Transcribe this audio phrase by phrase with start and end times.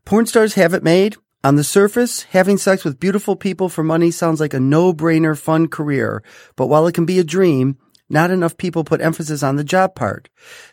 [0.04, 1.14] Porn stars have it made.
[1.44, 5.68] On the surface, having sex with beautiful people for money sounds like a no-brainer fun
[5.68, 6.24] career,
[6.56, 9.94] but while it can be a dream, not enough people put emphasis on the job
[9.94, 10.30] part.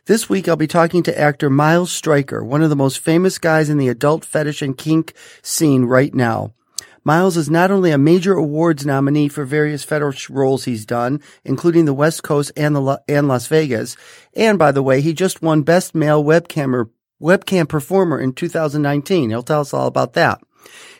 [0.07, 3.69] This week I'll be talking to actor Miles Striker, one of the most famous guys
[3.69, 6.55] in the adult fetish and kink scene right now.
[7.03, 11.85] Miles is not only a major awards nominee for various fetish roles he's done, including
[11.85, 13.97] the West Coast and the and Las Vegas,
[14.33, 16.89] and by the way, he just won Best Male Webcam
[17.21, 19.29] Webcam Performer in 2019.
[19.29, 20.41] He'll tell us all about that.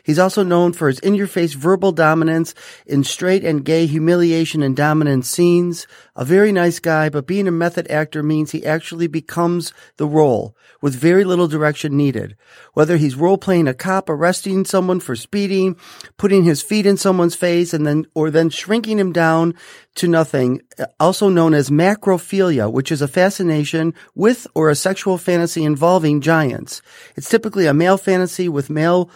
[0.04, 2.54] He's also known for his in-your-face verbal dominance
[2.86, 5.86] in straight and gay humiliation and dominance scenes.
[6.14, 10.54] A very nice guy, but being a method actor means he actually becomes the role
[10.82, 12.36] with very little direction needed.
[12.74, 15.76] Whether he's role-playing a cop arresting someone for speeding,
[16.18, 19.54] putting his feet in someone's face and then, or then shrinking him down
[19.94, 20.60] to nothing,
[21.00, 26.82] also known as macrophilia, which is a fascination with or a sexual fantasy involving giants.
[27.16, 29.08] It's typically a male fantasy with male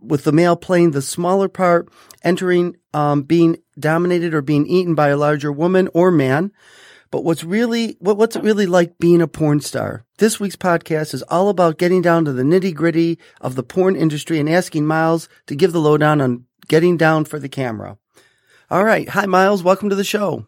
[0.00, 1.88] with the male playing the smaller part,
[2.22, 6.52] entering, um, being dominated or being eaten by a larger woman or man.
[7.10, 10.04] But what's really, what, what's it really like being a porn star?
[10.18, 13.96] This week's podcast is all about getting down to the nitty gritty of the porn
[13.96, 17.96] industry and asking Miles to give the lowdown on getting down for the camera.
[18.70, 19.08] All right.
[19.08, 19.62] Hi, Miles.
[19.62, 20.46] Welcome to the show.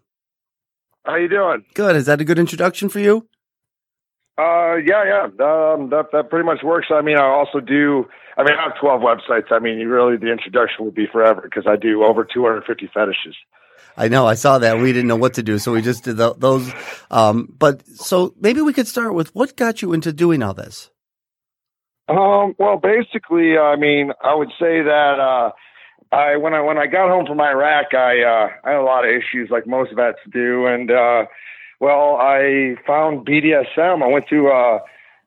[1.04, 1.64] How you doing?
[1.72, 1.96] Good.
[1.96, 3.26] Is that a good introduction for you?
[4.40, 5.24] Uh, yeah, yeah.
[5.24, 6.86] Um, that that pretty much works.
[6.90, 8.06] I mean, I also do
[8.40, 9.52] I mean, I have 12 websites.
[9.52, 13.36] I mean, you really, the introduction would be forever because I do over 250 fetishes.
[13.98, 14.26] I know.
[14.26, 14.78] I saw that.
[14.78, 16.72] We didn't know what to do, so we just did the, those.
[17.10, 20.90] Um, but so maybe we could start with what got you into doing all this.
[22.08, 25.50] Um, well, basically, I mean, I would say that uh,
[26.14, 29.04] I when I when I got home from Iraq, I uh, I had a lot
[29.04, 31.26] of issues like most vets do, and uh,
[31.80, 34.02] well, I found BDSM.
[34.02, 34.78] I went to uh,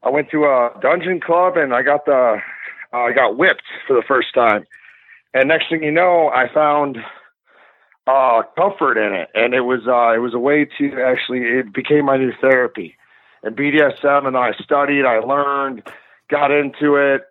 [0.03, 2.38] I went to a dungeon club, and I got the
[2.94, 4.66] uh, I got whipped for the first time.
[5.34, 6.97] And next thing you know, I found
[8.06, 11.74] uh, comfort in it, and it was uh, it was a way to actually it
[11.74, 12.96] became my new therapy.
[13.42, 15.84] And BDSM, and I studied, I learned,
[16.30, 17.24] got into it.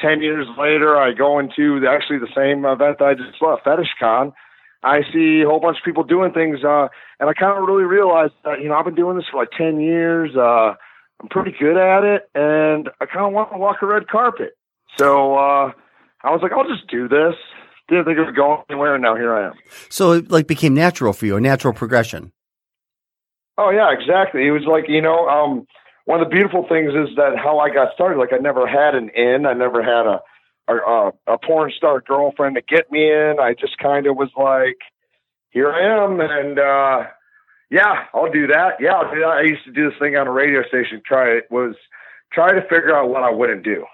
[0.00, 3.94] Ten years later, I go into the, actually the same event I just left, Fetish
[4.00, 4.32] Con.
[4.82, 6.88] I see a whole bunch of people doing things, uh,
[7.20, 9.50] and I kind of really realized that you know I've been doing this for like
[9.56, 10.36] ten years.
[10.36, 10.74] Uh,
[11.20, 14.56] I'm pretty good at it, and I kind of want to walk a red carpet.
[14.96, 15.70] So uh,
[16.22, 17.34] I was like, I'll just do this.
[17.88, 19.54] Didn't think it would go anywhere, and now here I am.
[19.88, 22.32] So it like became natural for you, a natural progression.
[23.58, 24.46] Oh yeah, exactly.
[24.46, 25.66] It was like you know, um,
[26.06, 28.18] one of the beautiful things is that how I got started.
[28.18, 29.46] Like I never had an in.
[29.46, 30.20] I never had a
[30.68, 33.36] a, a porn star girlfriend to get me in.
[33.40, 34.78] I just kind of was like,
[35.50, 37.08] here I am, and uh,
[37.70, 38.74] yeah, I'll do that.
[38.80, 39.28] Yeah, I'll do that.
[39.28, 41.02] I used to do this thing on a radio station.
[41.06, 41.74] Try it was
[42.32, 43.84] try to figure out what I wouldn't do.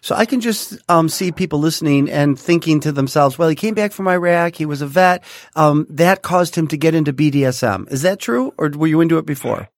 [0.00, 3.74] So I can just um, see people listening and thinking to themselves, well, he came
[3.74, 4.54] back from Iraq.
[4.56, 5.22] He was a vet.
[5.54, 7.90] Um, that caused him to get into BDSM.
[7.92, 8.54] Is that true?
[8.56, 9.68] Or were you into it before?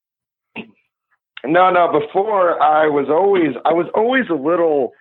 [1.45, 1.89] No, no.
[1.91, 4.93] Before I was always, I was always a little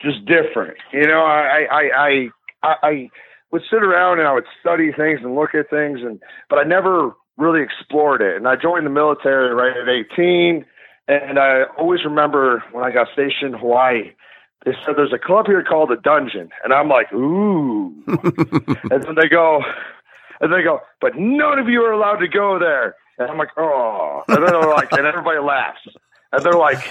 [0.00, 0.76] just different.
[0.92, 2.28] You know, I, I, I,
[2.62, 3.10] I, I
[3.50, 6.64] would sit around and I would study things and look at things and, but I
[6.64, 8.36] never really explored it.
[8.36, 10.64] And I joined the military right at 18.
[11.06, 14.12] And I always remember when I got stationed in Hawaii,
[14.64, 17.92] they said there's a club here called the Dungeon, and I'm like, ooh.
[18.06, 19.62] and then they go,
[20.40, 22.96] and they go, but none of you are allowed to go there.
[23.18, 24.22] And I'm like, oh.
[24.26, 25.86] And then they're like, and everybody laughs,
[26.32, 26.82] and they're like,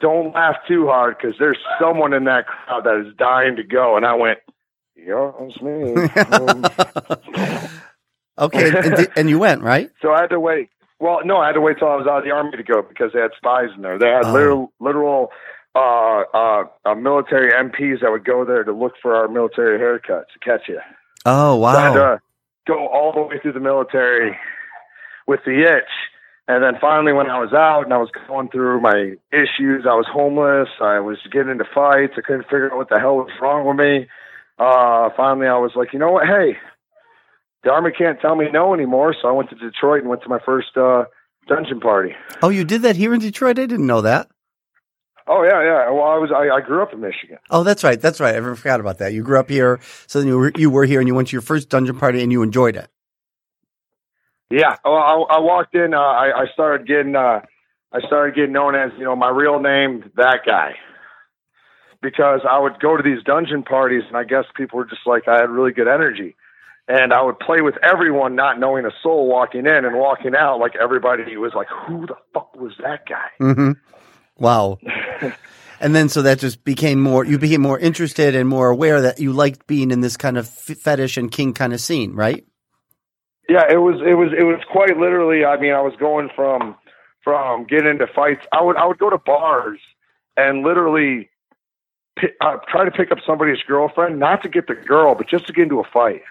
[0.00, 3.96] don't laugh too hard because there's someone in that crowd that is dying to go.
[3.96, 4.38] And I went,
[4.96, 5.94] yeah, that's me.
[8.38, 9.90] okay, and, and, you went right.
[10.02, 10.70] So I had to wait.
[10.98, 12.82] Well, no, I had to wait till I was out of the army to go
[12.82, 13.98] because they had spies in there.
[13.98, 14.32] They had oh.
[14.32, 15.30] literal, literal
[15.74, 20.32] uh, uh, uh, military MPs that would go there to look for our military haircuts
[20.32, 20.80] to catch you.
[21.26, 21.72] Oh wow!
[21.72, 22.20] So I had to
[22.66, 24.38] go all the way through the military
[25.26, 25.90] with the itch,
[26.48, 29.94] and then finally, when I was out and I was going through my issues, I
[29.94, 30.68] was homeless.
[30.80, 32.14] I was getting into fights.
[32.16, 34.06] I couldn't figure out what the hell was wrong with me.
[34.58, 36.26] Uh, finally, I was like, you know what?
[36.26, 36.56] Hey,
[37.64, 39.14] the army can't tell me no anymore.
[39.20, 41.04] So I went to Detroit and went to my first uh,
[41.48, 42.14] dungeon party.
[42.42, 43.58] Oh, you did that here in Detroit?
[43.58, 44.28] I didn't know that.
[45.28, 45.90] Oh yeah, yeah.
[45.90, 47.38] Well, I was I, I grew up in Michigan.
[47.50, 48.00] Oh, that's right.
[48.00, 48.36] That's right.
[48.36, 49.12] I forgot about that.
[49.12, 51.32] You grew up here, so then you were you were here, and you went to
[51.32, 52.88] your first dungeon party, and you enjoyed it.
[54.50, 54.76] Yeah.
[54.84, 55.94] Well, I, I walked in.
[55.94, 57.16] Uh, I, I started getting.
[57.16, 57.40] Uh,
[57.92, 60.74] I started getting known as you know my real name, that guy,
[62.02, 65.28] because I would go to these dungeon parties, and I guess people were just like
[65.28, 66.36] I had really good energy,
[66.88, 70.58] and I would play with everyone, not knowing a soul walking in and walking out.
[70.58, 73.72] Like everybody was like, "Who the fuck was that guy?" Mm-hmm.
[74.38, 74.78] Wow.
[75.80, 77.24] and then so that just became more.
[77.24, 80.46] You became more interested and more aware that you liked being in this kind of
[80.46, 82.44] f- fetish and kink kind of scene, right?
[83.48, 85.44] Yeah, it was it was it was quite literally.
[85.44, 86.76] I mean, I was going from
[87.22, 88.44] from getting into fights.
[88.52, 89.78] I would I would go to bars
[90.36, 91.30] and literally
[92.40, 95.52] uh, try to pick up somebody's girlfriend, not to get the girl, but just to
[95.52, 96.22] get into a fight.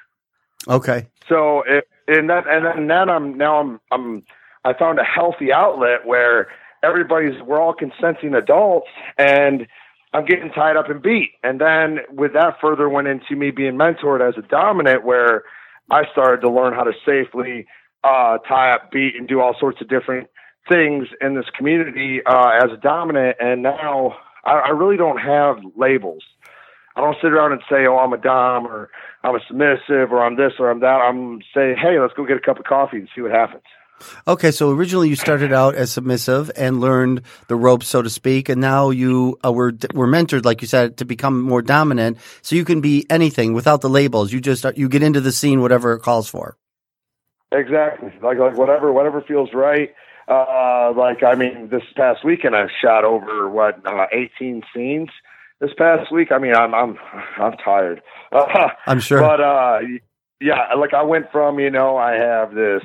[0.68, 1.08] Okay.
[1.30, 4.24] So it, and that and then, then I'm now I'm I'm
[4.64, 6.48] I found a healthy outlet where
[6.84, 9.68] everybody's we're all consenting adults and
[10.14, 11.32] I'm getting tied up and beat.
[11.44, 15.44] And then with that further went into me being mentored as a dominant where
[15.90, 17.68] I started to learn how to safely
[18.04, 20.30] uh, tie up, beat, and do all sorts of different
[20.70, 23.38] things in this community uh, as a dominant.
[23.40, 26.24] And now I, I really don't have labels.
[26.96, 28.90] I don't sit around and say, "Oh, I'm a dom," or
[29.24, 32.38] "I'm a submissive," or "I'm this," or "I'm that." I'm saying, "Hey, let's go get
[32.38, 33.64] a cup of coffee and see what happens."
[34.28, 38.50] Okay, so originally you started out as submissive and learned the ropes, so to speak,
[38.50, 42.18] and now you uh, were were mentored, like you said, to become more dominant.
[42.42, 44.34] So you can be anything without the labels.
[44.34, 46.58] You just you get into the scene, whatever it calls for.
[47.52, 49.94] Exactly, like like whatever whatever feels right.
[50.28, 55.10] Uh, like I mean, this past weekend I shot over what uh, 18 scenes.
[55.62, 56.98] This past week, I mean, I'm I'm
[57.38, 58.02] I'm tired.
[58.32, 59.80] Uh, I'm sure, but uh,
[60.42, 62.84] yeah, like I went from you know I have this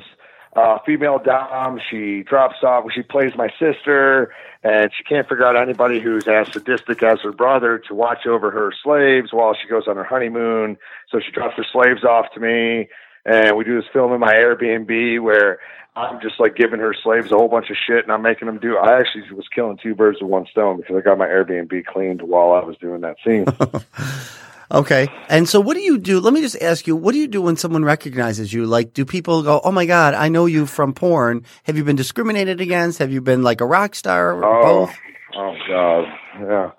[0.55, 1.79] uh, female dom.
[1.89, 2.85] She drops off.
[2.93, 4.33] She plays my sister,
[4.63, 8.51] and she can't figure out anybody who's as sadistic as her brother to watch over
[8.51, 10.77] her slaves while she goes on her honeymoon.
[11.09, 12.89] So she drops her slaves off to me,
[13.25, 15.59] and we do this film in my Airbnb where
[15.95, 18.59] I'm just like giving her slaves a whole bunch of shit, and I'm making them
[18.59, 18.77] do.
[18.77, 22.21] I actually was killing two birds with one stone because I got my Airbnb cleaned
[22.21, 23.45] while I was doing that scene.
[24.71, 25.09] Okay.
[25.27, 26.19] And so what do you do?
[26.19, 28.65] Let me just ask you, what do you do when someone recognizes you?
[28.65, 31.45] Like, do people go, Oh my God, I know you from porn.
[31.63, 32.99] Have you been discriminated against?
[32.99, 34.97] Have you been like a rock star or oh, both?
[35.35, 36.03] Oh God.
[36.39, 36.71] Yeah.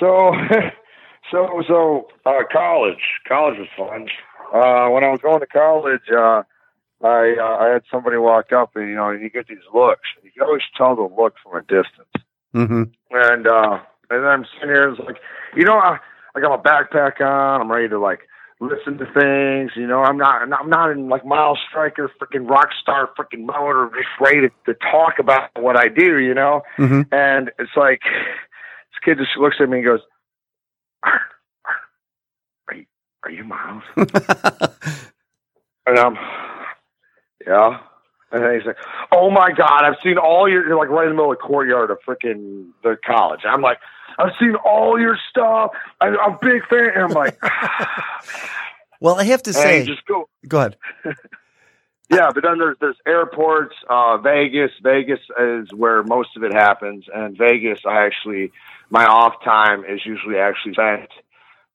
[0.00, 0.32] So,
[1.30, 2.98] so, so, uh, college,
[3.28, 4.08] college was fun.
[4.52, 6.42] Uh, when I was going to college, uh,
[7.02, 10.08] I, uh, I had somebody walk up and, you know, you get these looks.
[10.22, 12.24] You can always tell the look from a distance.
[12.54, 12.82] Mm-hmm.
[13.10, 13.78] And, uh,
[14.10, 15.16] and then I'm sitting here, it's like,
[15.56, 15.98] you know, I,
[16.34, 17.60] I got my backpack on.
[17.60, 18.20] I'm ready to like
[18.60, 19.72] listen to things.
[19.76, 23.76] You know, I'm not I'm not in like Miles Striker, freaking rock star, freaking mode,
[23.76, 26.18] or just ready to, to talk about what I do.
[26.18, 27.02] You know, mm-hmm.
[27.12, 30.00] and it's like this kid just looks at me and goes,
[31.04, 31.20] "Are,
[32.68, 32.86] are, you
[33.24, 33.82] are you Miles?"
[35.86, 36.16] and I'm,
[37.46, 37.78] yeah.
[38.34, 38.76] And then he's like,
[39.12, 41.42] "Oh my God, I've seen all your you're like right in the middle of the
[41.42, 43.78] courtyard of freaking the college." I'm like,
[44.18, 45.70] "I've seen all your stuff.
[46.00, 47.38] I, I'm a big fan." And I'm like,
[49.00, 50.76] "Well, I have to say, just go, go ahead."
[52.10, 54.72] yeah, but then there's there's airports, uh, Vegas.
[54.82, 58.50] Vegas is where most of it happens, and Vegas, I actually
[58.90, 61.10] my off time is usually actually spent.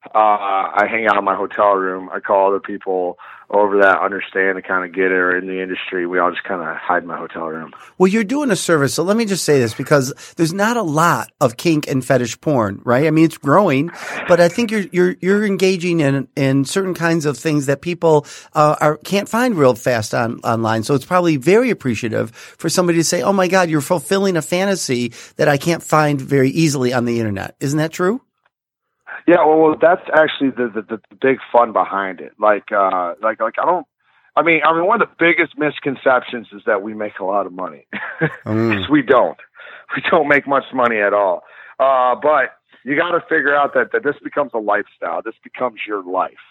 [0.05, 2.09] Uh, I hang out in my hotel room.
[2.11, 3.17] I call other people
[3.49, 6.05] over that understand and kind of get it or in the industry.
[6.05, 7.73] We all just kind of hide in my hotel room.
[7.97, 8.93] Well, you're doing a service.
[8.93, 12.39] So let me just say this because there's not a lot of kink and fetish
[12.41, 13.07] porn, right?
[13.07, 13.91] I mean, it's growing,
[14.27, 18.25] but I think you're, you're, you're engaging in, in certain kinds of things that people,
[18.53, 20.83] uh, are, can't find real fast on, online.
[20.83, 24.41] So it's probably very appreciative for somebody to say, Oh my God, you're fulfilling a
[24.41, 27.55] fantasy that I can't find very easily on the internet.
[27.59, 28.21] Isn't that true?
[29.29, 32.33] Yeah, well, well that's actually the, the the big fun behind it.
[32.39, 33.85] Like, uh, like, like I don't.
[34.35, 37.45] I mean, I mean, one of the biggest misconceptions is that we make a lot
[37.45, 37.85] of money.
[38.45, 38.89] mm.
[38.89, 39.37] we don't.
[39.95, 41.41] We don't make much money at all.
[41.79, 45.23] Uh, but you got to figure out that that this becomes a lifestyle.
[45.23, 46.45] This becomes your life.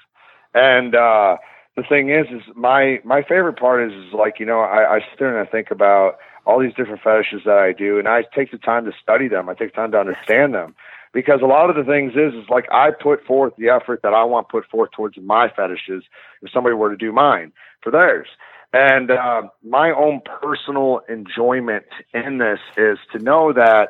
[0.55, 1.37] And uh,
[1.77, 4.99] the thing is, is my my favorite part is, is like you know I, I
[4.99, 8.25] sit there and I think about all these different fetishes that I do, and I
[8.35, 9.49] take the time to study them.
[9.49, 10.75] I take time to understand them
[11.13, 14.15] because a lot of the things is is like I put forth the effort that
[14.15, 16.05] I want put forth towards my fetishes
[16.43, 18.29] if somebody were to do mine for theirs.
[18.73, 23.89] And uh, my own personal enjoyment in this is to know that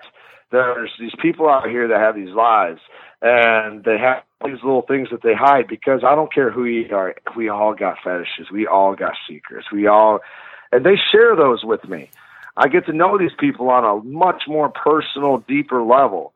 [0.52, 2.80] there's these people out here that have these lives
[3.20, 6.94] and they have these little things that they hide because I don't care who you
[6.94, 7.14] are.
[7.36, 8.50] We all got fetishes.
[8.52, 9.66] We all got secrets.
[9.72, 10.20] We all,
[10.70, 12.10] and they share those with me.
[12.56, 16.32] I get to know these people on a much more personal, deeper level.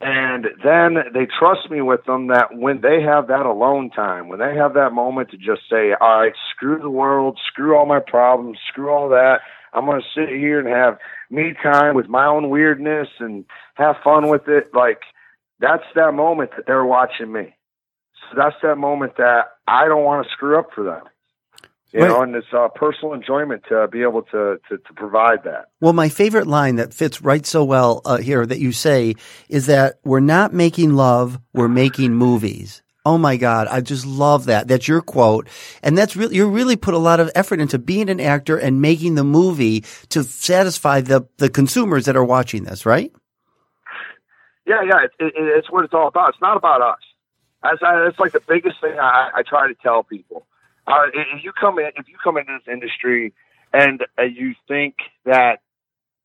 [0.00, 4.38] And then they trust me with them that when they have that alone time, when
[4.38, 8.00] they have that moment to just say, all right, screw the world, screw all my
[8.00, 9.38] problems, screw all that.
[9.72, 10.98] I'm going to sit here and have
[11.30, 14.74] me time with my own weirdness and have fun with it.
[14.74, 15.00] Like,
[15.58, 17.54] that's that moment that they're watching me.
[18.30, 21.04] So that's that moment that I don't want to screw up for them.
[21.94, 22.08] You right.
[22.08, 25.66] know, and it's uh, personal enjoyment to be able to, to, to provide that.
[25.80, 29.14] Well, my favorite line that fits right so well uh, here that you say
[29.48, 32.82] is that we're not making love, we're making movies.
[33.06, 33.68] Oh my God.
[33.68, 34.66] I just love that.
[34.66, 35.48] That's your quote.
[35.84, 38.82] And that's really, you really put a lot of effort into being an actor and
[38.82, 43.12] making the movie to satisfy the, the consumers that are watching this, right?
[44.66, 45.04] Yeah, yeah.
[45.04, 46.30] It, it, it's what it's all about.
[46.30, 47.00] It's not about us.
[47.62, 50.44] As I, it's like the biggest thing I, I try to tell people.
[50.86, 53.32] Uh, if you come in, if you come into this industry
[53.72, 55.60] and uh, you think that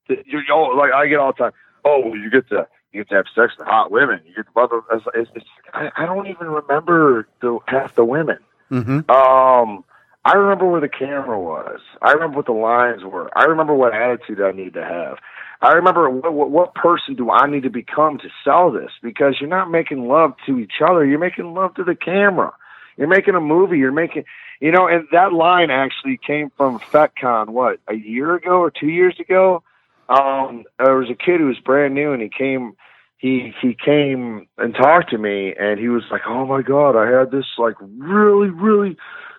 [0.09, 1.51] you know, like I get all the time.
[1.85, 4.21] Oh, you get to you get to have sex with hot women.
[4.25, 4.81] You get to bother.
[4.91, 8.37] It's, it's, I, I don't even remember the half the women.
[8.71, 9.09] Mm-hmm.
[9.09, 9.83] Um,
[10.25, 11.79] I remember where the camera was.
[12.01, 13.29] I remember what the lines were.
[13.37, 15.17] I remember what attitude I need to have.
[15.61, 18.91] I remember what, what, what person do I need to become to sell this?
[19.01, 21.05] Because you're not making love to each other.
[21.05, 22.53] You're making love to the camera.
[22.99, 23.77] You're making a movie.
[23.77, 24.25] You're making,
[24.59, 28.89] you know, and that line actually came from FetCon, what, a year ago or two
[28.89, 29.63] years ago?
[30.09, 32.73] Um, there was a kid who was brand new and he came,
[33.17, 37.09] he, he came and talked to me and he was like, Oh my God, I
[37.09, 38.97] had this like really, really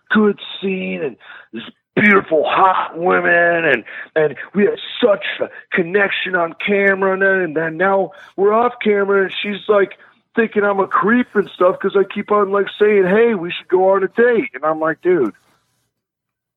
[0.08, 1.16] good scene and
[1.52, 1.64] this
[1.96, 7.56] beautiful hot women and and we had such a connection on camera and then, and
[7.56, 9.98] then now we're off camera and she's like
[10.34, 13.68] thinking I'm a creep and stuff because I keep on like saying, "Hey, we should
[13.68, 15.34] go on a date," and I'm like, "Dude,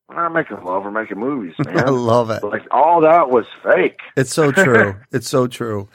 [0.09, 2.43] I'm not making love or making movies, man." I love it.
[2.43, 3.99] Like all that was fake.
[4.15, 4.95] It's so true.
[5.11, 5.89] it's so true.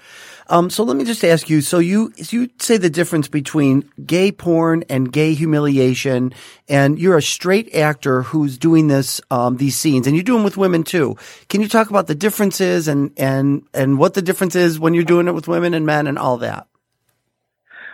[0.51, 1.61] Um, so let me just ask you.
[1.61, 6.33] So you you say the difference between gay porn and gay humiliation,
[6.69, 10.45] and you're a straight actor who's doing this um, these scenes, and you do them
[10.45, 11.17] with women too.
[11.49, 15.05] Can you talk about the differences and and and what the difference is when you're
[15.05, 16.67] doing it with women and men and all that?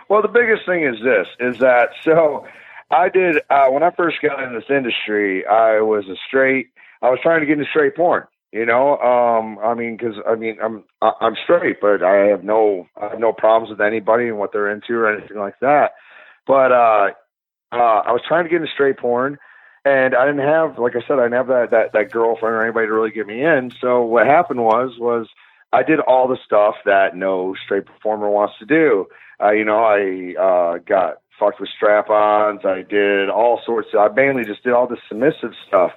[0.09, 2.45] Well, the biggest thing is this: is that so.
[2.91, 5.43] I did uh, when I first got in this industry.
[5.47, 6.67] I was a straight.
[7.01, 8.25] I was trying to get into straight porn.
[8.55, 12.87] You know, um, I mean, because I mean, I'm I'm straight, but I have no
[12.95, 15.91] I have no problems with anybody and what they're into or anything like that.
[16.47, 17.09] But uh,
[17.73, 19.39] uh, I was trying to get into straight porn,
[19.83, 22.63] and I didn't have, like I said, I didn't have that that that girlfriend or
[22.63, 23.71] anybody to really get me in.
[23.81, 25.27] So what happened was was
[25.75, 29.07] I did all the stuff that no straight performer wants to do.
[29.41, 32.61] Uh, you know, I uh, got fucked with strap-ons.
[32.63, 33.89] I did all sorts.
[33.93, 35.91] Of, I mainly just did all the submissive stuff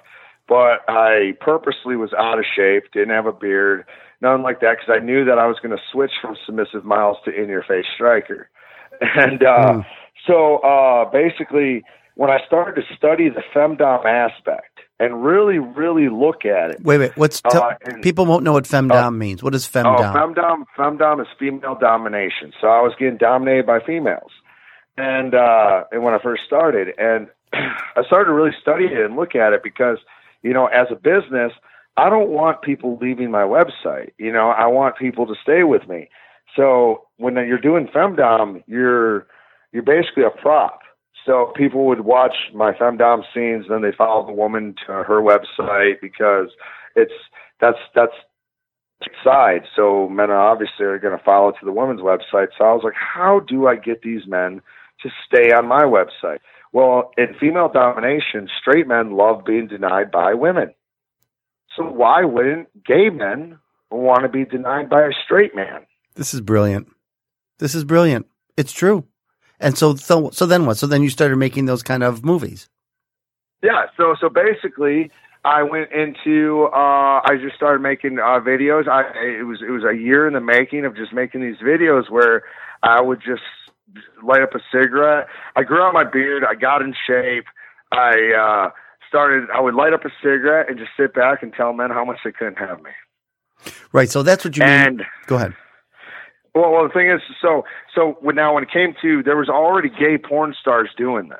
[0.49, 3.85] but I purposely was out of shape, didn't have a beard,
[4.19, 7.17] nothing like that, because I knew that I was going to switch from submissive miles
[7.25, 8.49] to in your face striker.
[9.01, 9.85] And uh, mm.
[10.27, 14.68] so uh, basically, when I started to study the femdom aspect
[14.99, 16.83] and really, really look at it.
[16.83, 19.41] Wait, wait, what's uh, and, people won't know what femdom uh, means.
[19.41, 19.99] What is femdom?
[19.99, 22.51] Oh, femdom, femdom is female domination.
[22.59, 24.31] So I was getting dominated by females,
[24.97, 29.15] and uh, and when I first started, and I started to really study it and
[29.15, 29.99] look at it because
[30.41, 31.51] you know, as a business,
[31.97, 34.11] I don't want people leaving my website.
[34.17, 36.09] You know, I want people to stay with me.
[36.55, 39.27] So when you're doing femdom, you're
[39.71, 40.79] you're basically a prop.
[41.29, 46.01] So people would watch my femdom scenes, then they follow the woman to her website
[46.01, 46.47] because
[46.95, 47.13] it's
[47.61, 48.13] that's that's
[49.23, 49.61] side.
[49.75, 52.47] So men are obviously are going to follow to the woman's website.
[52.57, 54.61] So I was like, how do I get these men
[55.03, 56.39] to stay on my website?
[56.73, 60.73] Well, in female domination, straight men love being denied by women.
[61.75, 63.59] So why wouldn't gay men
[63.91, 65.85] want to be denied by a straight man?
[66.15, 66.87] This is brilliant.
[67.59, 68.25] This is brilliant.
[68.57, 69.05] It's true.
[69.59, 70.77] And so, so, so then what?
[70.77, 72.69] So then you started making those kind of movies.
[73.61, 73.85] Yeah.
[73.97, 75.11] So, so basically,
[75.43, 76.69] I went into.
[76.73, 78.87] Uh, I just started making uh, videos.
[78.87, 79.01] I
[79.39, 82.43] it was it was a year in the making of just making these videos where
[82.83, 83.41] I would just
[84.23, 85.27] light up a cigarette.
[85.55, 86.43] I grew out my beard.
[86.49, 87.45] I got in shape.
[87.91, 88.69] I uh,
[89.07, 89.49] started.
[89.53, 92.17] I would light up a cigarette and just sit back and tell men how much
[92.23, 92.91] they couldn't have me.
[93.91, 94.09] Right.
[94.09, 95.07] So that's what you and, mean.
[95.27, 95.55] Go ahead.
[96.59, 97.63] Well, well, the thing is, so
[97.95, 101.39] so when, now when it came to there was already gay porn stars doing this,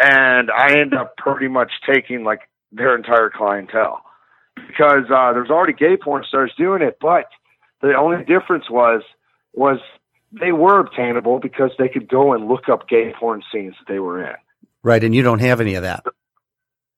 [0.00, 4.02] and I end up pretty much taking like their entire clientele
[4.56, 7.26] because uh, there's already gay porn stars doing it, but
[7.80, 9.02] the only difference was
[9.54, 9.78] was
[10.32, 13.98] they were obtainable because they could go and look up gay porn scenes that they
[13.98, 14.34] were in.
[14.82, 16.04] Right, and you don't have any of that.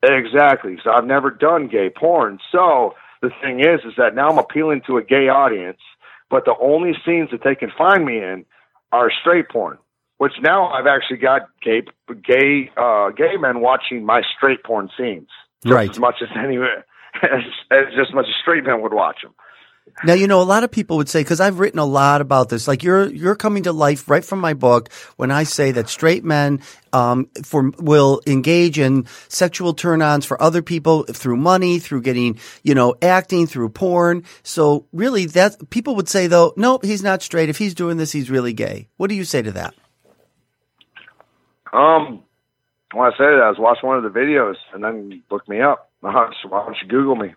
[0.02, 0.78] Exactly.
[0.82, 2.38] So I've never done gay porn.
[2.50, 5.78] So the thing is, is that now I'm appealing to a gay audience,
[6.30, 8.44] but the only scenes that they can find me in
[8.92, 9.78] are straight porn.
[10.18, 11.82] Which now I've actually got gay,
[12.24, 15.28] gay, uh, gay men watching my straight porn scenes
[15.64, 15.90] Right.
[15.90, 16.56] as much as any,
[17.22, 19.34] as, as just as much as straight men would watch them.
[20.04, 22.50] Now, you know, a lot of people would say, because I've written a lot about
[22.50, 25.88] this, like you're, you're coming to life right from my book when I say that
[25.88, 26.60] straight men,
[26.92, 32.74] um, for, will engage in sexual turn-ons for other people through money, through getting, you
[32.74, 34.24] know, acting, through porn.
[34.42, 37.48] So really that, people would say though, nope, he's not straight.
[37.48, 38.88] If he's doing this, he's really gay.
[38.98, 39.74] What do you say to that?
[41.72, 42.22] Um,
[42.92, 45.62] when I say that, I was watching one of the videos and then look me
[45.62, 45.90] up.
[46.00, 47.34] Why don't you Google me?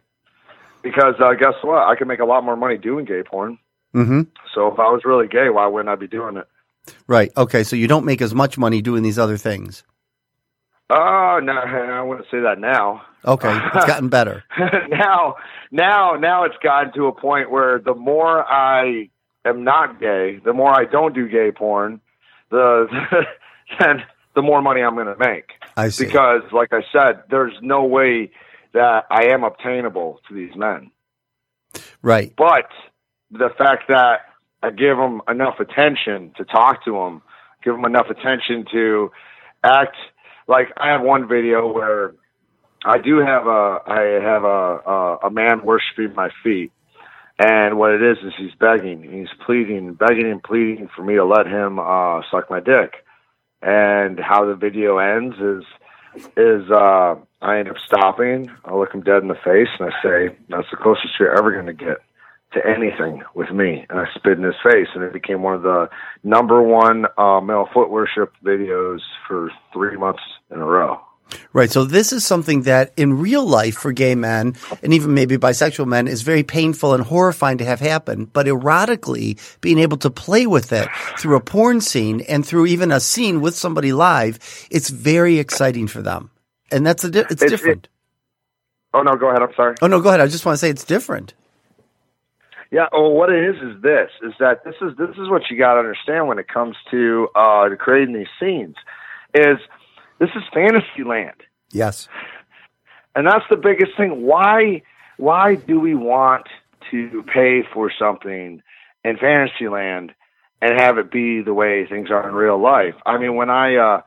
[0.82, 1.88] Because uh, guess what?
[1.88, 3.58] I could make a lot more money doing gay porn.
[3.94, 4.22] Mm-hmm.
[4.54, 6.48] So if I was really gay, why wouldn't I be doing it?
[7.08, 7.32] Right.
[7.36, 7.64] Okay.
[7.64, 9.84] So you don't make as much money doing these other things.
[10.90, 13.02] Oh, no, I wouldn't say that now.
[13.26, 13.56] Okay.
[13.76, 14.44] It's gotten better.
[14.90, 15.36] now,
[15.72, 19.10] now, now it's gotten to a point where the more I
[19.46, 22.02] am not gay, the more I don't do gay porn,
[22.50, 22.88] the
[23.80, 24.04] then
[24.36, 25.52] the more money I'm going to make.
[25.76, 26.06] I see.
[26.06, 28.32] Because, like I said, there's no way
[28.74, 30.92] that I am obtainable to these men.
[32.02, 32.34] Right.
[32.36, 32.70] But
[33.32, 34.22] the fact that
[34.62, 37.22] I give them enough attention to talk to them,
[37.64, 39.12] give them enough attention to
[39.64, 39.96] act
[40.48, 42.14] like I have one video where
[42.84, 46.72] I do have a I have a a, a man worshiping my feet,
[47.38, 51.26] and what it is is he's begging, he's pleading, begging and pleading for me to
[51.26, 53.06] let him uh, suck my dick.
[53.62, 55.66] And how the video ends is
[56.38, 58.50] is uh, I end up stopping.
[58.66, 61.52] I look him dead in the face and I say, "That's the closest you're ever
[61.52, 61.98] going to get
[62.54, 65.64] to anything with me." And I spit in his face, and it became one of
[65.64, 65.90] the
[66.24, 71.00] number one uh, male foot worship videos for three months in a row.
[71.54, 71.70] Right.
[71.72, 75.88] So this is something that in real life for gay men and even maybe bisexual
[75.88, 78.26] men is very painful and horrifying to have happen.
[78.26, 80.88] But erotically, being able to play with it
[81.18, 84.40] through a porn scene and through even a scene with somebody live,
[84.72, 86.32] it's very exciting for them.
[86.72, 87.88] And that's a di- it's, It's- different.
[88.94, 89.44] Oh no, go ahead.
[89.44, 89.76] I'm sorry.
[89.84, 90.20] oh no, go ahead.
[90.22, 91.36] I just want to say it's different.
[92.72, 92.88] Yeah.
[92.92, 95.74] Well, what it is is this: is that this is this is what you got
[95.74, 98.76] to understand when it comes to uh, creating these scenes.
[99.36, 99.58] Is
[100.20, 101.36] this is fantasy land?
[101.72, 102.08] Yes.
[103.16, 104.24] And that's the biggest thing.
[104.24, 104.84] Why
[105.18, 106.48] why do we want
[106.92, 108.62] to pay for something
[109.04, 110.14] in Fantasyland
[110.62, 112.96] and have it be the way things are in real life?
[113.06, 114.02] I mean, when I uh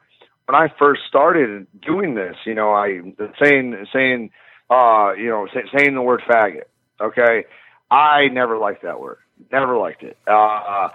[0.47, 3.01] when I first started doing this, you know, I
[3.43, 4.31] saying saying
[4.71, 6.65] uh you know say, saying the word faggot.
[7.01, 7.45] Okay,
[7.91, 9.19] I never liked that word.
[9.51, 10.17] Never liked it.
[10.27, 10.89] Uh,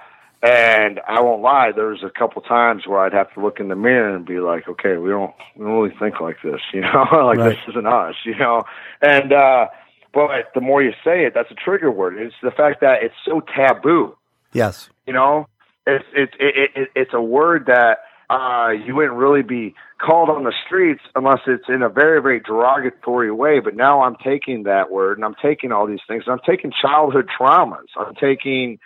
[0.43, 3.69] and I won't lie, there was a couple times where I'd have to look in
[3.69, 6.81] the mirror and be like, okay, we don't, we don't really think like this, you
[6.81, 7.49] know, like Right.
[7.49, 8.63] this isn't us, you know.
[9.01, 9.67] And uh,
[10.13, 12.17] but the more you say it, that's a trigger word.
[12.17, 14.15] It's the fact that it's so taboo,
[14.53, 14.89] Yes.
[15.05, 15.47] you know.
[15.85, 19.73] It's it's it, it, it's a word that uh, you wouldn't really be
[20.05, 23.59] called on the streets unless it's in a very very derogatory way.
[23.59, 26.23] But now I'm taking that word and I'm taking all these things.
[26.27, 27.87] And I'm taking childhood traumas.
[27.97, 28.79] I'm taking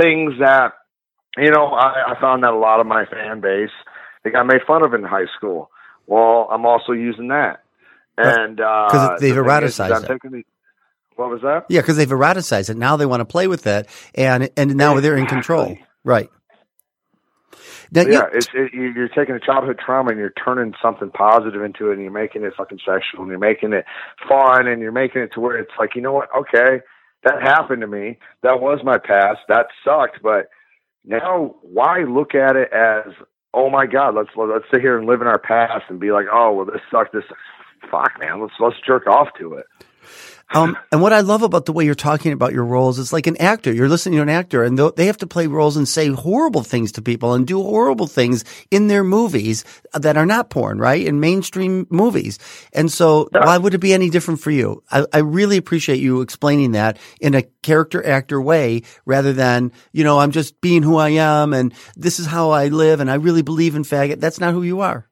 [0.00, 0.72] things that
[1.38, 3.70] you know, I, I found that a lot of my fan base
[4.24, 5.70] they got made fun of in high school.
[6.06, 7.62] Well, I'm also using that,
[8.16, 10.22] and uh, 'Cause they've the thing is, is eroticized it.
[10.30, 10.44] the-
[11.16, 11.64] what was that?
[11.68, 12.76] Yeah, because they've eroticized it.
[12.76, 15.76] Now they want to play with that, and and now they're in control.
[16.04, 16.30] Right.
[17.92, 21.62] Now, you- Yeah, it's it, you're taking a childhood trauma and you're turning something positive
[21.62, 23.84] into it, and you're making it fucking sexual, and you're making it
[24.28, 26.28] fun, and you're making it to where it's like, you know what?
[26.36, 26.80] Okay,
[27.24, 28.18] that happened to me.
[28.42, 29.38] That was my past.
[29.48, 30.48] That sucked, but
[31.06, 33.12] now why look at it as,
[33.54, 36.26] oh my god, let's let's sit here and live in our past and be like,
[36.32, 37.12] oh well, this sucked.
[37.12, 37.24] This
[37.90, 38.40] fuck, man.
[38.40, 39.66] Let's let's jerk off to it.
[40.50, 43.26] Um, and what I love about the way you're talking about your roles is like
[43.26, 43.72] an actor.
[43.72, 46.92] You're listening to an actor and they have to play roles and say horrible things
[46.92, 51.06] to people and do horrible things in their movies that are not porn, right?
[51.06, 52.38] In mainstream movies.
[52.72, 54.82] And so why would it be any different for you?
[54.90, 60.04] I, I really appreciate you explaining that in a character actor way rather than, you
[60.04, 63.14] know, I'm just being who I am and this is how I live and I
[63.14, 64.20] really believe in faggot.
[64.20, 65.08] That's not who you are.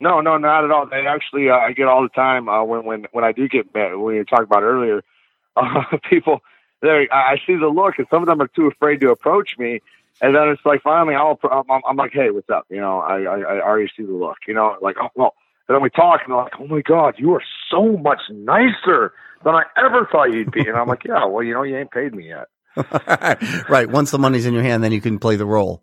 [0.00, 0.86] No, no, not at all.
[0.86, 3.74] They actually, uh, I get all the time uh, when when when I do get
[3.74, 3.96] mad.
[3.96, 5.02] When you talked about earlier,
[5.56, 6.40] uh, people,
[6.80, 9.56] they I I see the look, and some of them are too afraid to approach
[9.58, 9.80] me.
[10.20, 12.66] And then it's like finally, I'll, I'm, I'm like, hey, what's up?
[12.70, 14.38] You know, I, I I already see the look.
[14.46, 15.34] You know, like oh well.
[15.68, 19.12] And then we talk, and they're like, oh my god, you are so much nicer
[19.44, 20.60] than I ever thought you'd be.
[20.60, 22.46] And I'm like, yeah, well, you know, you ain't paid me yet.
[23.68, 23.88] right.
[23.88, 25.82] Once the money's in your hand, then you can play the role.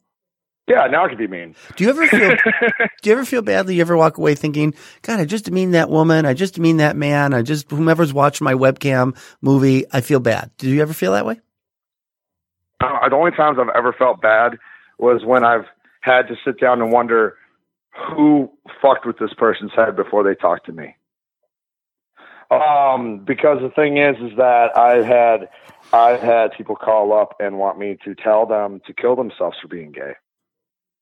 [0.68, 1.56] Yeah, now I can be mean.
[1.76, 2.30] Do you ever feel?
[3.02, 3.76] do you ever feel badly?
[3.76, 4.74] You ever walk away thinking,
[5.04, 6.26] "God, I just mean that woman.
[6.26, 7.36] I just mean that man.
[7.36, 9.86] I just whomever's watching my webcam movie.
[9.94, 11.40] I feel bad." Do you ever feel that way?
[12.82, 14.58] Uh, the only times I've ever felt bad
[14.98, 15.66] was when I've
[16.02, 17.38] had to sit down and wonder
[18.16, 18.50] who
[18.82, 20.96] fucked with this person's head before they talked to me.
[22.52, 25.50] Um, because the thing is, is that I've had
[25.94, 29.68] I've had people call up and want me to tell them to kill themselves for
[29.68, 30.14] being gay.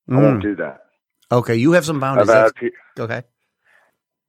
[0.09, 0.41] I won't Mm.
[0.41, 0.81] do that.
[1.31, 2.29] Okay, you have some boundaries.
[2.29, 2.51] Had
[2.99, 3.23] okay.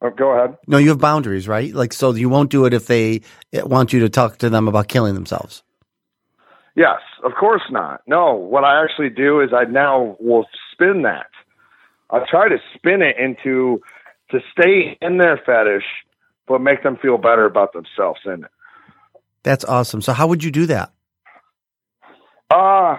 [0.01, 0.57] oh, go ahead.
[0.67, 1.73] No, you have boundaries, right?
[1.73, 3.21] Like, so you won't do it if they
[3.53, 5.63] want you to talk to them about killing themselves.
[6.75, 8.01] Yes, of course not.
[8.07, 11.27] No, what I actually do is I now will spin that.
[12.09, 13.81] I try to spin it into
[14.31, 15.85] to stay in their fetish,
[16.47, 18.51] but make them feel better about themselves in it.
[19.43, 20.01] That's awesome.
[20.01, 20.91] So, how would you do that?
[22.49, 22.97] Uh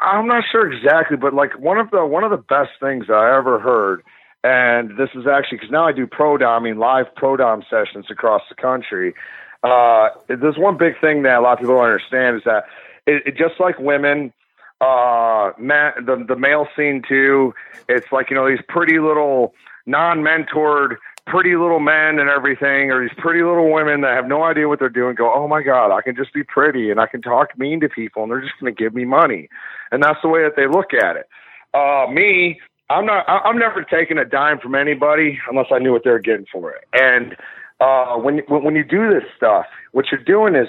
[0.00, 3.36] I'm not sure exactly, but like one of the one of the best things I
[3.36, 4.02] ever heard,
[4.42, 8.42] and this is actually because now I do pro doming live pro dom sessions across
[8.48, 9.14] the country.
[9.62, 12.64] Uh, there's one big thing that a lot of people don't understand is that
[13.06, 14.32] it, it just like women,
[14.80, 17.54] uh, man, the the male scene too.
[17.88, 19.54] It's like you know these pretty little
[19.86, 24.68] non-mentored pretty little men and everything, or these pretty little women that have no idea
[24.68, 27.22] what they're doing, go, oh my God, I can just be pretty and I can
[27.22, 29.48] talk mean to people and they're just going to give me money.
[29.90, 31.28] And that's the way that they look at it.
[31.72, 32.60] Uh, me,
[32.90, 36.10] I'm not, I- I'm never taking a dime from anybody unless I knew what they
[36.10, 36.84] were getting for it.
[36.92, 37.36] And,
[37.80, 40.68] uh, when, when you do this stuff, what you're doing is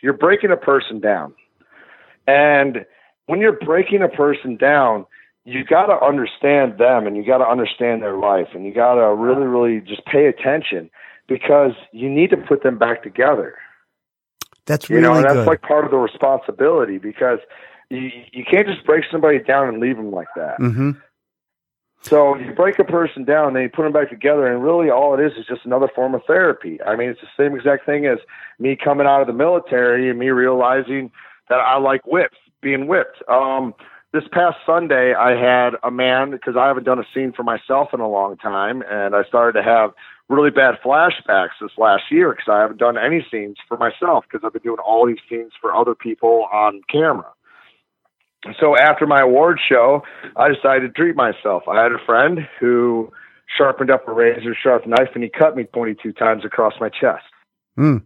[0.00, 1.34] you're breaking a person down.
[2.26, 2.86] And
[3.26, 5.06] when you're breaking a person down,
[5.48, 8.96] you got to understand them and you got to understand their life and you got
[8.96, 10.90] to really, really just pay attention
[11.26, 13.56] because you need to put them back together.
[14.66, 15.46] That's really You know, and that's good.
[15.46, 17.38] like part of the responsibility because
[17.88, 20.56] you, you can't just break somebody down and leave them like that.
[20.58, 20.90] hmm
[22.02, 25.18] So you break a person down, then you put them back together, and really all
[25.18, 26.78] it is is just another form of therapy.
[26.82, 28.18] I mean, it's the same exact thing as
[28.58, 31.10] me coming out of the military and me realizing
[31.48, 33.22] that I like whips, being whipped.
[33.30, 33.72] Um,
[34.12, 37.88] this past Sunday, I had a man because I haven't done a scene for myself
[37.92, 39.90] in a long time, and I started to have
[40.28, 44.44] really bad flashbacks this last year because I haven't done any scenes for myself because
[44.44, 47.32] I've been doing all these scenes for other people on camera.
[48.60, 50.02] So after my award show,
[50.36, 51.64] I decided to treat myself.
[51.68, 53.12] I had a friend who
[53.56, 57.24] sharpened up a razor sharp knife and he cut me 22 times across my chest.
[57.78, 58.04] Mm.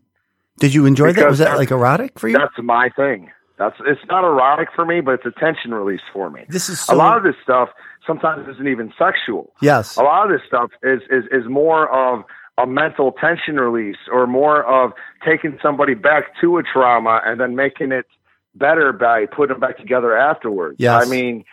[0.58, 1.28] Did you enjoy that?
[1.28, 2.38] Was that like erotic for you?
[2.38, 3.30] That's my thing.
[3.62, 6.44] That's it's not erotic for me, but it's a tension release for me.
[6.48, 6.94] This is so.
[6.94, 7.68] a lot of this stuff
[8.04, 9.52] sometimes isn't even sexual.
[9.62, 9.96] yes.
[9.96, 12.24] A lot of this stuff is is is more of
[12.58, 14.90] a mental tension release or more of
[15.24, 18.06] taking somebody back to a trauma and then making it
[18.56, 20.76] better by putting them back together afterwards.
[20.78, 21.06] Yes.
[21.06, 21.44] I mean,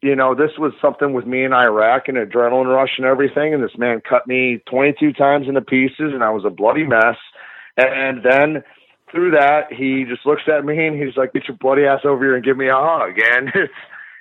[0.00, 3.62] you know, this was something with me in Iraq and adrenaline rush and everything, and
[3.62, 7.16] this man cut me 22 times into pieces, and I was a bloody mess.
[7.76, 8.64] And then
[9.10, 12.24] through that, he just looks at me and he's like, "Get your bloody ass over
[12.24, 13.72] here and give me a hug." And it's,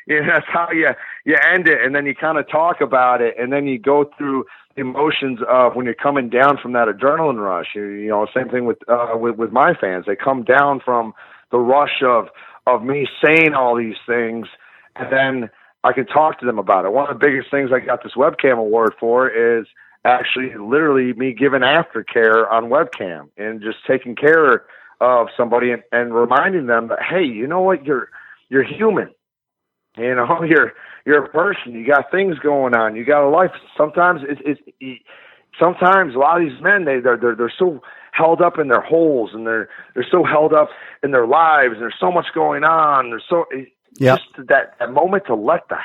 [0.08, 0.90] you know, that's how you
[1.26, 4.10] you end it, and then you kind of talk about it, and then you go
[4.18, 4.46] through
[4.76, 7.68] the emotions of when you're coming down from that adrenaline rush.
[7.76, 10.06] You, you know, same thing with uh, with with my fans.
[10.08, 11.14] They come down from
[11.52, 12.28] the rush of
[12.66, 14.48] of me saying all these things,
[14.96, 15.50] and then
[15.84, 16.92] I can talk to them about it.
[16.92, 19.68] One of the biggest things I got this webcam award for is
[20.08, 24.66] actually literally me giving aftercare on webcam and just taking care
[25.02, 28.10] of somebody and, and reminding them that hey, you know what, you're
[28.50, 29.10] you're human.
[29.98, 30.74] You know, you're
[31.06, 31.74] you're a person.
[31.74, 32.96] You got things going on.
[32.96, 33.52] You got a life.
[33.78, 35.02] Sometimes it's, it's it,
[35.60, 37.82] sometimes a lot of these men they they're, they're they're so
[38.14, 40.70] held up in their holes and they're they're so held up
[41.04, 41.74] in their lives.
[41.74, 43.10] And there's so much going on.
[43.10, 43.46] There's so
[44.00, 44.22] Yep.
[44.22, 45.78] just that that moment to let the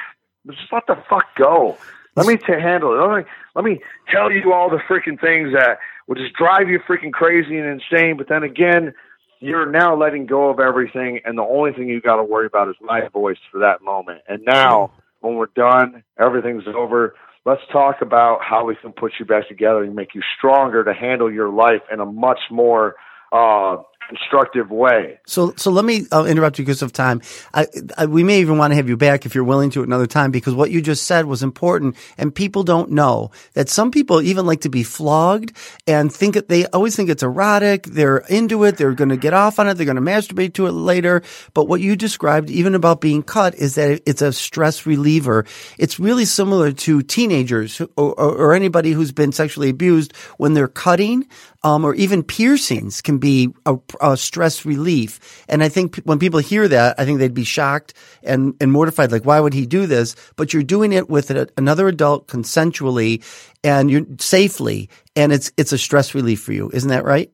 [0.53, 1.79] just let the fuck go.
[2.15, 3.07] Let me to handle it.
[3.07, 6.79] Let me let me tell you all the freaking things that will just drive you
[6.81, 8.17] freaking crazy and insane.
[8.17, 8.93] But then again,
[9.41, 12.69] you're now letting go of everything, and the only thing you got to worry about
[12.69, 14.21] is my voice for that moment.
[14.29, 17.15] And now, when we're done, everything's over.
[17.45, 20.95] Let's talk about how we can put you back together and make you stronger to
[20.95, 22.95] handle your life in a much more
[23.33, 25.19] uh, constructive way.
[25.27, 27.23] So, so let me uh, interrupt you because of time.
[27.55, 30.07] I, I, we may even want to have you back if you're willing to another
[30.07, 34.21] time because what you just said was important, and people don't know that some people
[34.23, 37.85] even like to be flogged and think that they always think it's erotic.
[37.85, 38.77] They're into it.
[38.77, 39.75] They're going to get off on it.
[39.75, 41.23] They're going to masturbate to it later.
[41.55, 45.45] But what you described, even about being cut, is that it's a stress reliever.
[45.79, 50.69] It's really similar to teenagers or, or, or anybody who's been sexually abused when they're
[50.69, 51.27] cutting,
[51.65, 55.45] um, or even piercings can be a, uh, stress relief.
[55.49, 59.13] And I think when people hear that, I think they'd be shocked and, and mortified.
[59.13, 60.17] Like, why would he do this?
[60.37, 63.23] But you're doing it with a, another adult consensually
[63.65, 64.89] and you're safely.
[65.17, 66.71] And it's, it's a stress relief for you.
[66.73, 67.31] Isn't that right?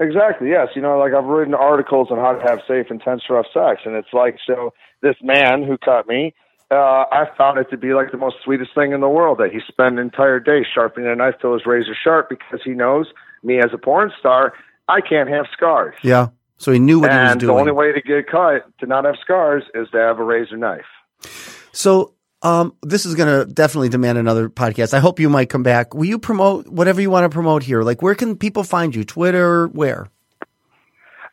[0.00, 0.50] Exactly.
[0.50, 0.68] Yes.
[0.74, 3.94] You know, like I've written articles on how to have safe, intense, rough sex, and
[3.94, 4.72] it's like so.
[5.02, 6.34] This man who cut me,
[6.70, 9.52] uh, I found it to be like the most sweetest thing in the world that
[9.52, 13.06] he spent an entire day sharpening a knife till his razor sharp because he knows
[13.42, 14.54] me as a porn star.
[14.88, 15.94] I can't have scars.
[16.02, 16.28] Yeah.
[16.58, 17.54] So he knew what and he was doing.
[17.54, 20.56] the only way to get cut to not have scars is to have a razor
[20.56, 20.84] knife.
[21.72, 24.94] So um, this is going to definitely demand another podcast.
[24.94, 25.94] I hope you might come back.
[25.94, 27.82] Will you promote whatever you want to promote here?
[27.82, 29.02] Like, where can people find you?
[29.02, 30.08] Twitter, where?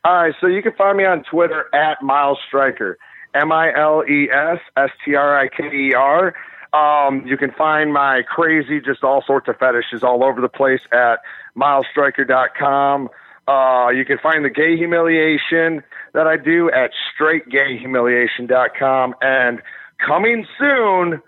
[0.03, 2.97] All right, so you can find me on Twitter at Miles Striker,
[3.35, 6.33] M I L E S S T R I K E R.
[6.73, 10.81] Um, you can find my crazy, just all sorts of fetishes all over the place
[10.91, 11.19] at
[11.55, 13.09] milesstriker.com.
[13.47, 15.82] Uh, you can find the gay humiliation
[16.13, 19.15] that I do at straightgayhumiliation.com.
[19.21, 19.62] And
[20.06, 21.19] coming soon,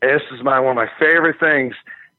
[0.00, 1.74] this is my one of my favorite things.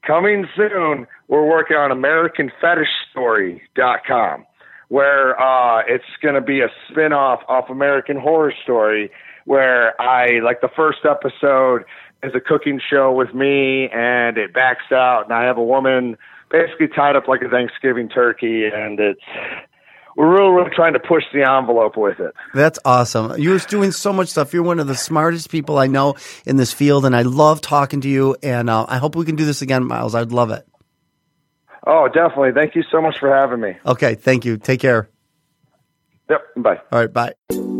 [0.06, 4.46] Coming soon, we're working on AmericanFetishStory.com,
[4.88, 9.10] where uh, it's going to be a spin-off off American Horror Story,
[9.46, 11.84] where I like the first episode
[12.22, 16.16] is a cooking show with me, and it backs out, and I have a woman
[16.50, 19.20] basically tied up like a Thanksgiving turkey, and it's
[20.16, 22.34] we're really, really trying to push the envelope with it.
[22.54, 23.40] That's awesome.
[23.40, 24.54] You're doing so much stuff.
[24.54, 26.14] You're one of the smartest people I know
[26.46, 28.36] in this field, and I love talking to you.
[28.42, 30.14] And uh, I hope we can do this again, Miles.
[30.14, 30.66] I'd love it.
[31.86, 32.52] Oh, definitely.
[32.52, 33.76] Thank you so much for having me.
[33.84, 34.14] Okay.
[34.14, 34.56] Thank you.
[34.56, 35.08] Take care.
[36.30, 36.40] Yep.
[36.56, 36.80] Bye.
[36.92, 37.12] All right.
[37.12, 37.73] Bye.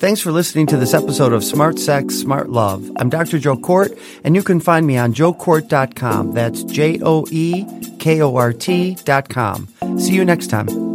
[0.00, 2.90] Thanks for listening to this episode of Smart Sex, Smart Love.
[2.96, 3.38] I'm Dr.
[3.38, 6.32] Joe Kort, and you can find me on joekort.com.
[6.32, 7.66] That's J O E
[7.98, 9.68] K O R T.com.
[9.98, 10.89] See you next time.